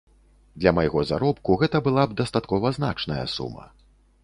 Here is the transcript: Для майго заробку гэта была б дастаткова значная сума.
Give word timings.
Для 0.61 0.71
майго 0.77 1.03
заробку 1.09 1.57
гэта 1.65 1.83
была 1.89 2.03
б 2.07 2.17
дастаткова 2.23 2.73
значная 2.81 3.23
сума. 3.37 3.71